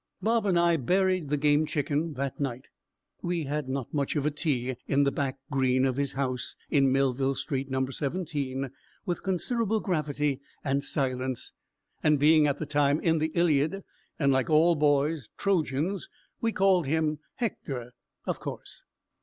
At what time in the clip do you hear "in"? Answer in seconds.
4.87-5.03, 6.71-6.91, 13.01-13.19